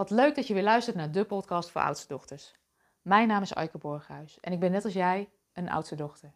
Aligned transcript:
Wat 0.00 0.10
leuk 0.10 0.34
dat 0.34 0.46
je 0.46 0.54
weer 0.54 0.62
luistert 0.62 0.96
naar 0.96 1.10
de 1.10 1.24
podcast 1.24 1.70
voor 1.70 1.80
oudste 1.80 2.08
dochters. 2.08 2.54
Mijn 3.02 3.28
naam 3.28 3.42
is 3.42 3.54
Aike 3.54 3.78
Borghuis 3.78 4.40
en 4.40 4.52
ik 4.52 4.60
ben 4.60 4.70
net 4.70 4.84
als 4.84 4.92
jij 4.92 5.28
een 5.52 5.70
oudste 5.70 5.94
dochter. 5.94 6.32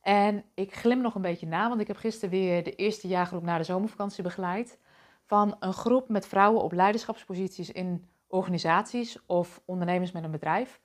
En 0.00 0.44
ik 0.54 0.74
glim 0.74 1.00
nog 1.00 1.14
een 1.14 1.22
beetje 1.22 1.46
na, 1.46 1.68
want 1.68 1.80
ik 1.80 1.86
heb 1.86 1.96
gisteren 1.96 2.30
weer 2.30 2.64
de 2.64 2.74
eerste 2.74 3.08
jaargroep 3.08 3.42
na 3.42 3.58
de 3.58 3.64
zomervakantie 3.64 4.22
begeleid. 4.22 4.78
Van 5.24 5.56
een 5.60 5.72
groep 5.72 6.08
met 6.08 6.26
vrouwen 6.26 6.62
op 6.62 6.72
leiderschapsposities 6.72 7.72
in 7.72 8.08
organisaties 8.26 9.26
of 9.26 9.60
ondernemers 9.64 10.12
met 10.12 10.24
een 10.24 10.30
bedrijf. 10.30 10.80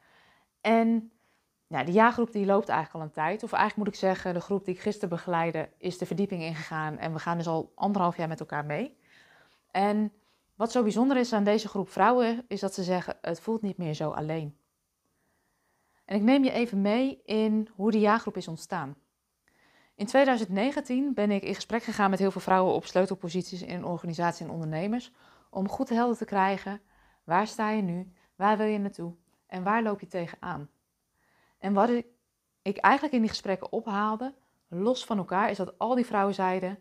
En 0.62 1.12
ja, 1.68 1.84
die 1.84 1.94
jaargroep 1.94 2.32
die 2.32 2.46
loopt 2.46 2.70
eigenlijk 2.70 3.00
al 3.00 3.10
een 3.10 3.26
tijd. 3.26 3.44
Of 3.44 3.52
eigenlijk 3.52 3.86
moet 3.86 3.96
ik 3.96 4.00
zeggen, 4.00 4.34
de 4.34 4.42
groep 4.42 4.66
die 4.66 4.74
ik 4.74 4.82
gisteren 4.82 5.10
begeleide 5.10 5.70
is 5.78 5.98
de 5.98 6.06
verdieping 6.06 6.42
ingegaan. 6.42 6.98
En 6.98 7.14
we 7.14 7.20
gaan 7.20 7.38
dus 7.38 7.48
al 7.48 7.72
anderhalf 7.76 8.18
jaar 8.18 8.28
met 8.28 8.40
elkaar 8.40 8.66
mee. 8.66 8.98
En 9.72 10.12
wat 10.56 10.72
zo 10.72 10.82
bijzonder 10.82 11.18
is 11.18 11.34
aan 11.34 11.44
deze 11.44 11.68
groep 11.68 11.90
vrouwen, 11.90 12.46
is 12.48 12.60
dat 12.60 12.74
ze 12.74 12.84
zeggen: 12.84 13.18
het 13.22 13.40
voelt 13.40 13.62
niet 13.62 13.78
meer 13.78 13.94
zo 13.94 14.10
alleen. 14.10 14.58
En 16.06 16.16
ik 16.16 16.22
neem 16.22 16.44
je 16.44 16.52
even 16.52 16.82
mee 16.82 17.22
in 17.24 17.70
hoe 17.76 17.92
die 17.92 18.00
jaargroep 18.00 18.38
is 18.38 18.48
ontstaan. 18.48 18.96
In 19.96 20.06
2019 20.06 21.14
ben 21.14 21.32
ik 21.32 21.44
in 21.44 21.56
gesprek 21.56 21.84
gegaan 21.84 22.10
met 22.10 22.20
heel 22.20 22.32
veel 22.32 22.42
vrouwen 22.42 22.74
op 22.74 22.86
sleutelposities 22.86 23.62
in 23.62 23.86
organisaties 23.86 24.46
en 24.46 24.52
ondernemers. 24.52 25.12
Om 25.50 25.70
goed 25.70 25.90
helder 25.90 26.18
te 26.18 26.26
krijgen: 26.26 26.82
waar 27.24 27.48
sta 27.48 27.70
je 27.70 27.82
nu? 27.82 28.14
Waar 28.36 28.58
wil 28.58 28.68
je 28.68 28.78
naartoe? 28.78 29.14
En 29.48 29.64
waar 29.64 29.84
loop 29.84 30.00
je 30.00 30.08
tegenaan? 30.08 30.70
En 31.58 31.74
wat 31.74 31.90
ik 32.62 32.78
eigenlijk 32.78 33.16
in 33.16 33.22
die 33.22 33.30
gesprekken 33.30 33.72
ophaalde, 33.72 34.34
los 34.68 35.06
van 35.06 35.18
elkaar, 35.18 35.50
is 35.50 35.58
dat 35.58 35.80
al 35.80 35.96
die 35.96 36.06
vrouwen 36.06 36.34
zeiden: 36.34 36.80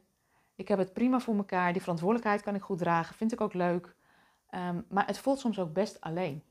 ik 0.62 0.68
heb 0.68 0.78
het 0.78 0.92
prima 0.92 1.20
voor 1.20 1.36
elkaar. 1.36 1.72
Die 1.72 1.80
verantwoordelijkheid 1.80 2.42
kan 2.42 2.54
ik 2.54 2.62
goed 2.62 2.78
dragen. 2.78 3.14
Vind 3.14 3.32
ik 3.32 3.40
ook 3.40 3.54
leuk. 3.54 3.94
Ehm, 4.48 4.80
maar 4.88 5.06
het 5.06 5.18
voelt 5.18 5.38
soms 5.38 5.58
ook 5.58 5.72
best 5.72 6.00
alleen. 6.00 6.42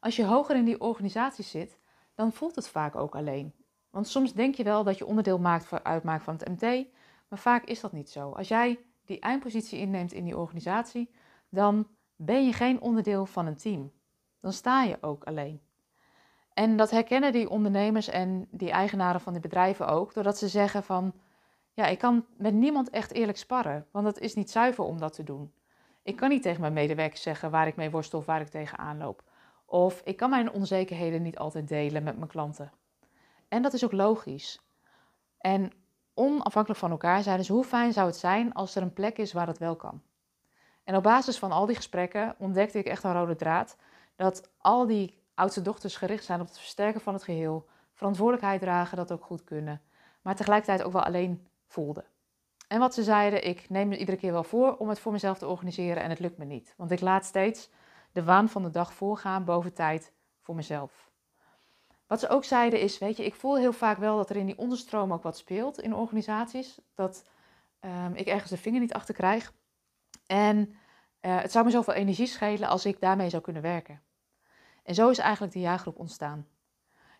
Als 0.00 0.16
je 0.16 0.24
hoger 0.24 0.56
in 0.56 0.64
die 0.64 0.80
organisatie 0.80 1.44
zit, 1.44 1.78
dan 2.14 2.32
voelt 2.32 2.54
het 2.54 2.68
vaak 2.68 2.96
ook 2.96 3.16
alleen. 3.16 3.54
Want 3.90 4.08
soms 4.08 4.32
denk 4.32 4.54
je 4.54 4.64
wel 4.64 4.84
dat 4.84 4.98
je 4.98 5.06
onderdeel 5.06 5.38
maakt, 5.38 5.84
uitmaakt 5.84 6.24
van 6.24 6.36
het 6.36 6.48
MT, 6.48 6.86
maar 7.28 7.38
vaak 7.38 7.64
is 7.64 7.80
dat 7.80 7.92
niet 7.92 8.10
zo. 8.10 8.30
Als 8.30 8.48
jij 8.48 8.78
die 9.04 9.20
eindpositie 9.20 9.78
inneemt 9.78 10.12
in 10.12 10.24
die 10.24 10.36
organisatie, 10.36 11.10
dan 11.48 11.88
ben 12.16 12.46
je 12.46 12.52
geen 12.52 12.80
onderdeel 12.80 13.26
van 13.26 13.46
een 13.46 13.56
team. 13.56 13.92
Dan 14.40 14.52
sta 14.52 14.82
je 14.82 14.98
ook 15.00 15.24
alleen. 15.24 15.60
En 16.52 16.76
dat 16.76 16.90
herkennen 16.90 17.32
die 17.32 17.50
ondernemers 17.50 18.08
en 18.08 18.48
die 18.50 18.70
eigenaren 18.70 19.20
van 19.20 19.32
die 19.32 19.42
bedrijven 19.42 19.88
ook, 19.88 20.14
doordat 20.14 20.38
ze 20.38 20.48
zeggen 20.48 20.82
van 20.82 21.14
ja, 21.80 21.86
ik 21.86 21.98
kan 21.98 22.26
met 22.36 22.54
niemand 22.54 22.90
echt 22.90 23.12
eerlijk 23.12 23.38
sparren, 23.38 23.86
want 23.90 24.06
het 24.06 24.18
is 24.18 24.34
niet 24.34 24.50
zuiver 24.50 24.84
om 24.84 24.98
dat 24.98 25.12
te 25.12 25.22
doen. 25.22 25.52
Ik 26.02 26.16
kan 26.16 26.28
niet 26.28 26.42
tegen 26.42 26.60
mijn 26.60 26.72
medewerkers 26.72 27.22
zeggen 27.22 27.50
waar 27.50 27.66
ik 27.66 27.76
mee 27.76 27.90
worstel 27.90 28.18
of 28.18 28.24
waar 28.26 28.40
ik 28.40 28.48
tegenaan 28.48 28.98
loop. 28.98 29.22
Of 29.64 30.00
ik 30.04 30.16
kan 30.16 30.30
mijn 30.30 30.52
onzekerheden 30.52 31.22
niet 31.22 31.38
altijd 31.38 31.68
delen 31.68 32.02
met 32.02 32.16
mijn 32.16 32.30
klanten. 32.30 32.72
En 33.48 33.62
dat 33.62 33.72
is 33.72 33.84
ook 33.84 33.92
logisch. 33.92 34.60
En 35.38 35.72
onafhankelijk 36.14 36.80
van 36.80 36.90
elkaar 36.90 37.22
zijn, 37.22 37.38
dus 37.38 37.48
hoe 37.48 37.64
fijn 37.64 37.92
zou 37.92 38.06
het 38.06 38.16
zijn 38.16 38.52
als 38.52 38.74
er 38.74 38.82
een 38.82 38.92
plek 38.92 39.18
is 39.18 39.32
waar 39.32 39.46
dat 39.46 39.58
wel 39.58 39.76
kan. 39.76 40.02
En 40.84 40.96
op 40.96 41.02
basis 41.02 41.38
van 41.38 41.52
al 41.52 41.66
die 41.66 41.76
gesprekken 41.76 42.34
ontdekte 42.38 42.78
ik 42.78 42.86
echt 42.86 43.04
een 43.04 43.12
rode 43.12 43.36
draad 43.36 43.76
dat 44.16 44.50
al 44.58 44.86
die 44.86 45.22
oudste 45.34 45.62
dochters 45.62 45.96
gericht 45.96 46.24
zijn 46.24 46.40
op 46.40 46.46
het 46.46 46.58
versterken 46.58 47.00
van 47.00 47.14
het 47.14 47.22
geheel, 47.22 47.66
verantwoordelijkheid 47.92 48.60
dragen, 48.60 48.96
dat 48.96 49.12
ook 49.12 49.24
goed 49.24 49.44
kunnen, 49.44 49.80
maar 50.22 50.36
tegelijkertijd 50.36 50.82
ook 50.82 50.92
wel 50.92 51.04
alleen 51.04 51.48
voelde. 51.70 52.04
En 52.68 52.78
wat 52.78 52.94
ze 52.94 53.02
zeiden, 53.02 53.46
ik 53.46 53.68
neem 53.68 53.88
me 53.88 53.98
iedere 53.98 54.16
keer 54.16 54.32
wel 54.32 54.44
voor 54.44 54.76
om 54.76 54.88
het 54.88 55.00
voor 55.00 55.12
mezelf 55.12 55.38
te 55.38 55.46
organiseren 55.46 56.02
en 56.02 56.10
het 56.10 56.18
lukt 56.18 56.38
me 56.38 56.44
niet. 56.44 56.74
Want 56.76 56.90
ik 56.90 57.00
laat 57.00 57.24
steeds 57.24 57.70
de 58.12 58.24
waan 58.24 58.48
van 58.48 58.62
de 58.62 58.70
dag 58.70 58.92
voorgaan 58.92 59.44
boven 59.44 59.72
tijd 59.72 60.12
voor 60.40 60.54
mezelf. 60.54 61.10
Wat 62.06 62.20
ze 62.20 62.28
ook 62.28 62.44
zeiden 62.44 62.80
is, 62.80 62.98
weet 62.98 63.16
je, 63.16 63.24
ik 63.24 63.34
voel 63.34 63.56
heel 63.56 63.72
vaak 63.72 63.98
wel 63.98 64.16
dat 64.16 64.30
er 64.30 64.36
in 64.36 64.46
die 64.46 64.58
onderstroom 64.58 65.12
ook 65.12 65.22
wat 65.22 65.36
speelt 65.36 65.80
in 65.80 65.94
organisaties. 65.94 66.78
Dat 66.94 67.24
um, 67.80 68.14
ik 68.14 68.26
ergens 68.26 68.50
de 68.50 68.56
vinger 68.56 68.80
niet 68.80 68.92
achter 68.92 69.14
krijg. 69.14 69.52
En 70.26 70.56
uh, 71.20 71.40
het 71.40 71.52
zou 71.52 71.64
me 71.64 71.70
zoveel 71.70 71.94
energie 71.94 72.26
schelen 72.26 72.68
als 72.68 72.84
ik 72.84 73.00
daarmee 73.00 73.28
zou 73.28 73.42
kunnen 73.42 73.62
werken. 73.62 74.02
En 74.82 74.94
zo 74.94 75.08
is 75.08 75.18
eigenlijk 75.18 75.52
de 75.52 75.60
jaargroep 75.60 75.98
ontstaan. 75.98 76.46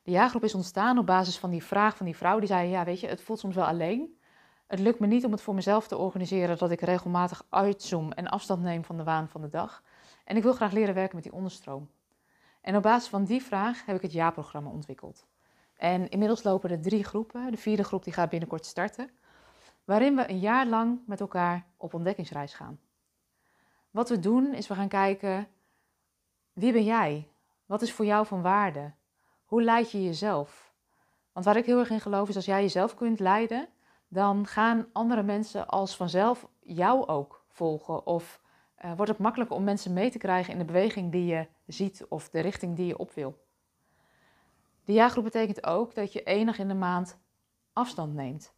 De 0.02 0.10
jaargroep 0.10 0.44
is 0.44 0.54
ontstaan 0.54 0.98
op 0.98 1.06
basis 1.06 1.38
van 1.38 1.50
die 1.50 1.64
vraag 1.64 1.96
van 1.96 2.06
die 2.06 2.16
vrouw. 2.16 2.38
Die 2.38 2.48
zei, 2.48 2.69
ja 2.69 2.84
weet 2.84 3.00
je, 3.00 3.06
het 3.06 3.22
voelt 3.22 3.38
soms 3.38 3.54
wel 3.54 3.66
alleen. 3.66 4.19
Het 4.70 4.78
lukt 4.78 4.98
me 4.98 5.06
niet 5.06 5.25
om 5.25 5.32
het 5.32 5.41
voor 5.41 5.54
mezelf 5.54 5.88
te 5.88 5.97
organiseren 5.97 6.58
dat 6.58 6.70
ik 6.70 6.81
regelmatig 6.81 7.42
uitzoom 7.48 8.12
en 8.12 8.28
afstand 8.28 8.62
neem 8.62 8.84
van 8.84 8.97
de 8.97 9.04
waan 9.04 9.28
van 9.28 9.41
de 9.41 9.48
dag. 9.48 9.82
En 10.25 10.36
ik 10.36 10.42
wil 10.42 10.53
graag 10.53 10.72
leren 10.72 10.94
werken 10.94 11.14
met 11.14 11.25
die 11.25 11.32
onderstroom. 11.32 11.91
En 12.60 12.76
op 12.76 12.82
basis 12.82 13.08
van 13.08 13.25
die 13.25 13.42
vraag 13.42 13.86
heb 13.86 13.97
ik 13.97 14.03
het 14.03 14.12
jaarprogramma 14.12 14.70
ontwikkeld. 14.70 15.26
En 15.76 16.08
inmiddels 16.08 16.42
lopen 16.42 16.70
er 16.70 16.81
drie 16.81 17.04
groepen. 17.04 17.50
De 17.50 17.56
vierde 17.56 17.84
groep 17.84 18.04
die 18.04 18.12
gaat 18.12 18.28
binnenkort 18.28 18.66
starten. 18.66 19.10
Waarin 19.84 20.16
we 20.16 20.31
een 20.31 20.38
jaar 20.38 20.66
lang 20.66 21.00
met 21.06 21.20
elkaar 21.20 21.66
op 21.76 21.94
ontdekkingsreis 21.94 22.54
gaan. 22.54 22.81
Wat 23.91 24.08
we 24.08 24.19
doen 24.19 24.54
is 24.54 24.66
we 24.66 24.75
gaan 24.75 24.88
kijken, 24.88 25.48
wie 26.52 26.72
ben 26.72 26.84
jij? 26.84 27.28
Wat 27.66 27.82
is 27.82 27.92
voor 27.92 28.04
jou 28.04 28.26
van 28.26 28.42
waarde? 28.42 28.92
Hoe 29.44 29.62
leid 29.62 29.91
je 29.91 30.04
jezelf? 30.04 30.72
Want 31.32 31.47
waar 31.47 31.56
ik 31.56 31.66
heel 31.66 31.78
erg 31.78 31.91
in 31.91 32.00
geloof 32.00 32.28
is 32.28 32.37
als 32.37 32.44
jij 32.44 32.62
jezelf 32.62 32.94
kunt 32.94 33.20
leiden, 33.20 33.69
dan 34.12 34.47
gaan 34.47 34.87
andere 34.93 35.22
mensen 35.22 35.66
als 35.66 35.97
vanzelf 35.97 36.48
jou 36.60 37.06
ook 37.06 37.44
volgen. 37.48 38.06
Of 38.06 38.41
uh, 38.84 38.93
wordt 38.97 39.10
het 39.10 39.21
makkelijker 39.21 39.56
om 39.56 39.65
mensen 39.65 39.93
mee 39.93 40.10
te 40.10 40.19
krijgen 40.19 40.53
in 40.53 40.59
de 40.59 40.65
beweging 40.65 41.12
die 41.12 41.26
je 41.26 41.47
ziet 41.66 42.06
of 42.09 42.28
de 42.28 42.41
richting 42.41 42.76
die 42.76 42.87
je 42.87 42.99
op 42.99 43.12
wil. 43.12 43.44
De 44.84 44.93
jaargroep 44.93 45.25
betekent 45.25 45.66
ook 45.66 45.94
dat 45.94 46.12
je 46.12 46.22
enig 46.22 46.59
in 46.59 46.69
de 46.69 46.75
maand 46.75 47.19
afstand 47.72 48.15
neemt. 48.15 48.54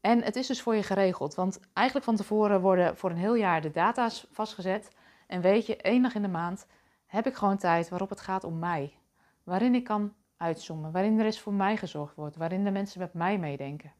En 0.00 0.22
het 0.22 0.36
is 0.36 0.46
dus 0.46 0.62
voor 0.62 0.74
je 0.74 0.82
geregeld, 0.82 1.34
want 1.34 1.60
eigenlijk 1.72 2.06
van 2.06 2.16
tevoren 2.16 2.60
worden 2.60 2.96
voor 2.96 3.10
een 3.10 3.16
heel 3.16 3.34
jaar 3.34 3.60
de 3.60 3.70
data's 3.70 4.26
vastgezet. 4.30 4.90
En 5.26 5.40
weet 5.40 5.66
je, 5.66 5.76
enig 5.76 6.14
in 6.14 6.22
de 6.22 6.28
maand 6.28 6.66
heb 7.06 7.26
ik 7.26 7.34
gewoon 7.34 7.56
tijd 7.56 7.88
waarop 7.88 8.08
het 8.08 8.20
gaat 8.20 8.44
om 8.44 8.58
mij. 8.58 8.98
Waarin 9.42 9.74
ik 9.74 9.84
kan 9.84 10.14
uitzoomen, 10.36 10.92
waarin 10.92 11.18
er 11.18 11.26
is 11.26 11.40
voor 11.40 11.52
mij 11.52 11.76
gezorgd 11.76 12.14
wordt, 12.14 12.36
waarin 12.36 12.64
de 12.64 12.70
mensen 12.70 13.00
met 13.00 13.14
mij 13.14 13.38
meedenken. 13.38 13.92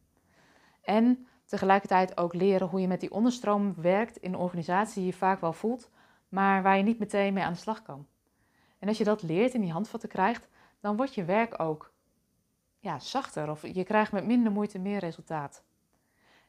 En 0.82 1.26
tegelijkertijd 1.44 2.16
ook 2.16 2.34
leren 2.34 2.68
hoe 2.68 2.80
je 2.80 2.88
met 2.88 3.00
die 3.00 3.12
onderstroom 3.12 3.74
werkt 3.76 4.16
in 4.16 4.32
een 4.32 4.40
organisatie 4.40 5.02
die 5.02 5.10
je 5.10 5.18
vaak 5.18 5.40
wel 5.40 5.52
voelt, 5.52 5.90
maar 6.28 6.62
waar 6.62 6.76
je 6.76 6.82
niet 6.82 6.98
meteen 6.98 7.34
mee 7.34 7.44
aan 7.44 7.52
de 7.52 7.58
slag 7.58 7.82
kan. 7.82 8.06
En 8.78 8.88
als 8.88 8.98
je 8.98 9.04
dat 9.04 9.22
leert 9.22 9.54
en 9.54 9.60
die 9.60 9.72
handvatten 9.72 10.08
krijgt, 10.08 10.48
dan 10.80 10.96
wordt 10.96 11.14
je 11.14 11.24
werk 11.24 11.60
ook 11.60 11.92
ja, 12.78 12.98
zachter 12.98 13.50
of 13.50 13.66
je 13.66 13.84
krijgt 13.84 14.12
met 14.12 14.26
minder 14.26 14.52
moeite 14.52 14.78
meer 14.78 14.98
resultaat. 14.98 15.64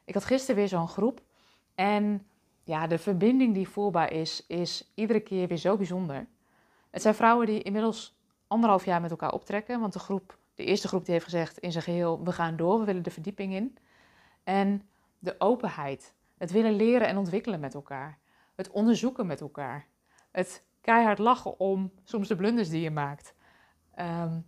Ik 0.04 0.14
had 0.14 0.24
gisteren 0.24 0.56
weer 0.56 0.68
zo'n 0.68 0.88
groep 0.88 1.22
en 1.74 2.26
ja, 2.62 2.86
de 2.86 2.98
verbinding 2.98 3.54
die 3.54 3.68
voelbaar 3.68 4.12
is, 4.12 4.44
is 4.46 4.92
iedere 4.94 5.20
keer 5.20 5.48
weer 5.48 5.56
zo 5.56 5.76
bijzonder. 5.76 6.26
Het 6.90 7.02
zijn 7.02 7.14
vrouwen 7.14 7.46
die 7.46 7.62
inmiddels 7.62 8.18
anderhalf 8.46 8.84
jaar 8.84 9.00
met 9.00 9.10
elkaar 9.10 9.32
optrekken, 9.32 9.80
want 9.80 9.92
de 9.92 9.98
groep, 9.98 10.38
de 10.54 10.64
eerste 10.64 10.88
groep 10.88 11.04
die 11.04 11.12
heeft 11.12 11.24
gezegd 11.24 11.58
in 11.58 11.72
zijn 11.72 11.84
geheel, 11.84 12.24
we 12.24 12.32
gaan 12.32 12.56
door, 12.56 12.78
we 12.78 12.84
willen 12.84 13.02
de 13.02 13.10
verdieping 13.10 13.52
in. 13.52 13.76
En 14.44 14.88
de 15.18 15.34
openheid. 15.38 16.14
Het 16.38 16.50
willen 16.50 16.76
leren 16.76 17.06
en 17.06 17.16
ontwikkelen 17.16 17.60
met 17.60 17.74
elkaar. 17.74 18.18
Het 18.54 18.70
onderzoeken 18.70 19.26
met 19.26 19.40
elkaar. 19.40 19.86
Het 20.30 20.64
keihard 20.80 21.18
lachen 21.18 21.60
om 21.60 21.92
soms 22.04 22.28
de 22.28 22.36
blunders 22.36 22.68
die 22.68 22.80
je 22.80 22.90
maakt. 22.90 23.34
Ehm, 23.94 24.40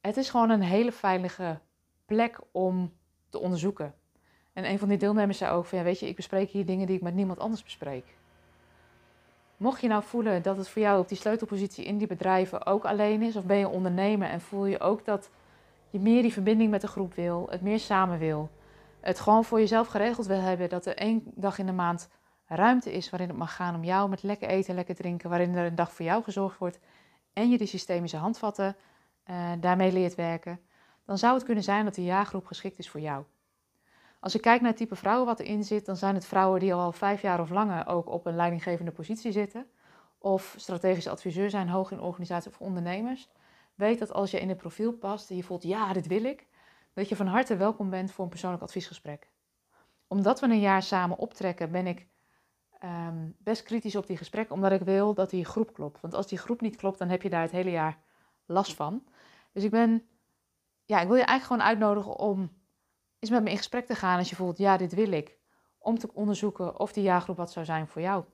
het 0.00 0.16
is 0.16 0.30
gewoon 0.30 0.50
een 0.50 0.62
hele 0.62 0.92
veilige 0.92 1.60
plek 2.06 2.40
om 2.52 2.92
te 3.28 3.38
onderzoeken. 3.38 3.94
En 4.52 4.70
een 4.70 4.78
van 4.78 4.88
die 4.88 4.98
deelnemers 4.98 5.38
zei 5.38 5.52
ook 5.52 5.64
van, 5.64 5.78
ja, 5.78 5.84
weet 5.84 6.00
je, 6.00 6.08
ik 6.08 6.16
bespreek 6.16 6.50
hier 6.50 6.66
dingen 6.66 6.86
die 6.86 6.96
ik 6.96 7.02
met 7.02 7.14
niemand 7.14 7.38
anders 7.38 7.62
bespreek. 7.62 8.16
Mocht 9.56 9.80
je 9.80 9.88
nou 9.88 10.02
voelen 10.02 10.42
dat 10.42 10.56
het 10.56 10.68
voor 10.68 10.82
jou 10.82 11.00
op 11.00 11.08
die 11.08 11.16
sleutelpositie 11.16 11.84
in 11.84 11.98
die 11.98 12.06
bedrijven 12.06 12.66
ook 12.66 12.84
alleen 12.84 13.22
is, 13.22 13.36
of 13.36 13.44
ben 13.44 13.56
je 13.56 13.68
ondernemer 13.68 14.28
en 14.28 14.40
voel 14.40 14.66
je 14.66 14.80
ook 14.80 15.04
dat 15.04 15.30
je 15.90 16.00
meer 16.00 16.22
die 16.22 16.32
verbinding 16.32 16.70
met 16.70 16.80
de 16.80 16.86
groep 16.86 17.14
wil, 17.14 17.46
het 17.50 17.60
meer 17.60 17.78
samen 17.78 18.18
wil, 18.18 18.50
het 19.08 19.20
gewoon 19.20 19.44
voor 19.44 19.58
jezelf 19.58 19.86
geregeld 19.86 20.26
wil 20.26 20.40
hebben. 20.40 20.68
Dat 20.68 20.86
er 20.86 20.96
één 20.96 21.22
dag 21.24 21.58
in 21.58 21.66
de 21.66 21.72
maand 21.72 22.08
ruimte 22.46 22.92
is 22.92 23.10
waarin 23.10 23.28
het 23.28 23.38
mag 23.38 23.54
gaan 23.54 23.74
om 23.74 23.84
jou 23.84 24.08
met 24.08 24.22
lekker 24.22 24.48
eten, 24.48 24.74
lekker 24.74 24.94
drinken. 24.94 25.30
Waarin 25.30 25.54
er 25.54 25.66
een 25.66 25.74
dag 25.74 25.92
voor 25.92 26.04
jou 26.04 26.22
gezorgd 26.22 26.58
wordt. 26.58 26.78
En 27.32 27.50
je 27.50 27.58
die 27.58 27.66
systemische 27.66 28.16
handvatten 28.16 28.76
uh, 29.30 29.52
daarmee 29.60 29.92
leert 29.92 30.14
werken. 30.14 30.60
Dan 31.04 31.18
zou 31.18 31.34
het 31.34 31.44
kunnen 31.44 31.64
zijn 31.64 31.84
dat 31.84 31.94
die 31.94 32.04
jaargroep 32.04 32.46
geschikt 32.46 32.78
is 32.78 32.90
voor 32.90 33.00
jou. 33.00 33.24
Als 34.20 34.34
ik 34.34 34.40
kijk 34.40 34.60
naar 34.60 34.70
het 34.70 34.78
type 34.78 34.96
vrouwen 34.96 35.26
wat 35.26 35.40
erin 35.40 35.64
zit, 35.64 35.86
dan 35.86 35.96
zijn 35.96 36.14
het 36.14 36.26
vrouwen 36.26 36.60
die 36.60 36.74
al 36.74 36.92
vijf 36.92 37.22
jaar 37.22 37.40
of 37.40 37.50
langer 37.50 37.86
ook 37.86 38.08
op 38.08 38.26
een 38.26 38.36
leidinggevende 38.36 38.90
positie 38.90 39.32
zitten. 39.32 39.66
Of 40.18 40.54
strategisch 40.56 41.06
adviseur 41.06 41.50
zijn, 41.50 41.68
hoog 41.68 41.90
in 41.90 42.00
organisatie 42.00 42.50
of 42.50 42.60
ondernemers. 42.60 43.28
Weet 43.74 43.98
dat 43.98 44.12
als 44.12 44.30
je 44.30 44.40
in 44.40 44.48
het 44.48 44.58
profiel 44.58 44.92
past 44.92 45.30
en 45.30 45.36
je 45.36 45.42
voelt, 45.42 45.62
ja, 45.62 45.92
dit 45.92 46.06
wil 46.06 46.24
ik, 46.24 46.46
dat 46.98 47.08
je 47.08 47.16
van 47.16 47.26
harte 47.26 47.56
welkom 47.56 47.90
bent 47.90 48.12
voor 48.12 48.24
een 48.24 48.30
persoonlijk 48.30 48.62
adviesgesprek. 48.62 49.30
Omdat 50.06 50.40
we 50.40 50.46
een 50.46 50.60
jaar 50.60 50.82
samen 50.82 51.18
optrekken, 51.18 51.70
ben 51.70 51.86
ik 51.86 52.06
ehm, 52.78 53.30
best 53.38 53.62
kritisch 53.62 53.96
op 53.96 54.06
die 54.06 54.16
gesprekken, 54.16 54.54
omdat 54.54 54.72
ik 54.72 54.80
wil 54.80 55.14
dat 55.14 55.30
die 55.30 55.44
groep 55.44 55.72
klopt. 55.72 56.00
Want 56.00 56.14
als 56.14 56.26
die 56.26 56.38
groep 56.38 56.60
niet 56.60 56.76
klopt, 56.76 56.98
dan 56.98 57.08
heb 57.08 57.22
je 57.22 57.30
daar 57.30 57.42
het 57.42 57.50
hele 57.50 57.70
jaar 57.70 57.98
last 58.46 58.74
van. 58.74 59.04
Dus 59.52 59.64
ik 59.64 59.70
ben, 59.70 60.08
ja, 60.84 61.00
ik 61.00 61.06
wil 61.06 61.16
je 61.16 61.22
eigenlijk 61.22 61.62
gewoon 61.62 61.62
uitnodigen 61.62 62.18
om 62.18 62.50
eens 63.18 63.30
met 63.30 63.42
me 63.42 63.50
in 63.50 63.56
gesprek 63.56 63.86
te 63.86 63.94
gaan 63.94 64.18
als 64.18 64.30
je 64.30 64.36
voelt, 64.36 64.58
ja, 64.58 64.76
dit 64.76 64.94
wil 64.94 65.12
ik. 65.12 65.38
Om 65.78 65.98
te 65.98 66.10
onderzoeken 66.12 66.78
of 66.78 66.92
die 66.92 67.02
jaargroep 67.02 67.36
wat 67.36 67.52
zou 67.52 67.64
zijn 67.64 67.86
voor 67.86 68.02
jou. 68.02 68.24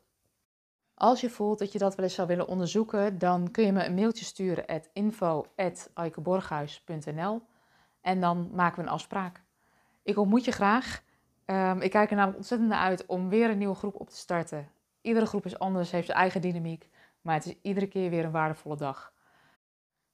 Als 0.95 1.21
je 1.21 1.31
voelt 1.31 1.59
dat 1.59 1.73
je 1.73 1.79
dat 1.79 1.95
wel 1.95 2.05
eens 2.05 2.15
zou 2.15 2.29
willen 2.29 2.49
onderzoeken, 2.49 3.19
dan 3.19 3.51
kun 3.51 3.65
je 3.65 3.73
me 3.73 3.85
een 3.85 3.95
mailtje 3.95 4.25
sturen 4.25 4.67
at 4.67 4.89
info.aikeborghuis.nl 4.93 7.43
en 8.05 8.21
dan 8.21 8.51
maken 8.53 8.77
we 8.77 8.83
een 8.83 8.95
afspraak. 8.95 9.43
Ik 10.03 10.19
ontmoet 10.19 10.45
je 10.45 10.51
graag. 10.51 11.03
Um, 11.47 11.81
ik 11.81 11.91
kijk 11.91 12.11
er 12.11 12.17
namelijk 12.17 12.39
ontzettend 12.39 12.71
naar 12.71 12.81
uit 12.81 13.07
om 13.07 13.29
weer 13.29 13.51
een 13.51 13.59
nieuwe 13.59 13.75
groep 13.75 14.01
op 14.01 14.11
te 14.11 14.17
starten. 14.17 14.69
Iedere 15.01 15.27
groep 15.27 15.45
is 15.45 15.59
anders, 15.59 15.91
heeft 15.91 16.07
zijn 16.07 16.19
eigen 16.19 16.41
dynamiek, 16.41 16.89
maar 17.21 17.35
het 17.35 17.47
is 17.47 17.55
iedere 17.63 17.87
keer 17.87 18.11
weer 18.11 18.25
een 18.25 18.31
waardevolle 18.31 18.77
dag. 18.77 19.13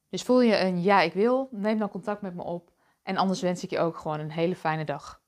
Dus 0.09 0.23
voel 0.23 0.41
je 0.41 0.59
een 0.59 0.83
ja, 0.83 1.01
ik 1.01 1.13
wil, 1.13 1.49
neem 1.51 1.79
dan 1.79 1.89
contact 1.89 2.23
met 2.23 2.35
me 2.35 2.43
op. 2.43 2.73
En 3.03 3.17
anders 3.17 3.41
wens 3.41 3.65
ik 3.65 3.71
je 3.71 3.79
ook 3.79 3.97
gewoon 3.97 4.21
een 4.21 4.31
hele 4.31 4.57
fijne 4.57 4.85
dag. 4.85 5.20